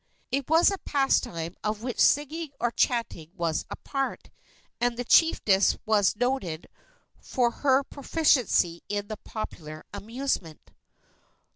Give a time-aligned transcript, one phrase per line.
[0.31, 4.31] It was a pastime of which singing or chanting was a part,
[4.79, 6.67] and the chiefess was noted
[7.19, 10.71] for her proficiency in the popular amusement.